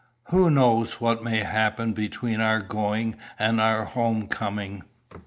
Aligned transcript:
"Who 0.31 0.49
knows 0.49 0.99
what 0.99 1.23
may 1.23 1.41
happen 1.43 1.93
between 1.93 2.41
our 2.41 2.59
going 2.59 3.17
and 3.37 3.61
our 3.61 3.85
home 3.85 4.25
coming? 4.25 4.81